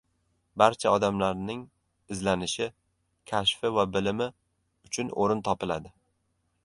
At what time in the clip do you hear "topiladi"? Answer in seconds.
5.51-5.95